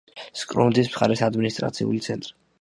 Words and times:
სკრუნდის 0.43 0.89
მხარის 0.93 1.23
ადმინისტრაციული 1.27 2.03
ცენტრი. 2.09 2.35